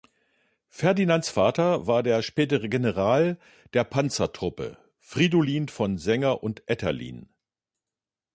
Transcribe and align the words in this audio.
Ferdinands 0.69 1.29
Vater 1.29 1.85
war 1.85 2.01
der 2.01 2.23
spätere 2.23 2.67
General 2.69 3.37
der 3.73 3.83
Panzertruppe 3.83 4.79
Fridolin 4.97 5.67
von 5.69 5.99
Senger 5.99 6.41
und 6.41 6.67
Etterlin. 6.67 7.29